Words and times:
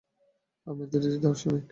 আপনি 0.67 0.83
তো 0.85 0.95
দেখছি 0.95 1.19
দার্শনিক। 1.19 1.65